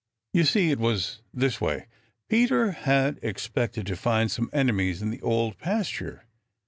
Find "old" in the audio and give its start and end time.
5.21-5.59